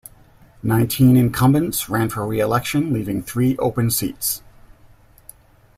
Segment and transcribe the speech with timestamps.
[0.63, 4.41] Nineteen incumbents ran for re-election leaving three open seats.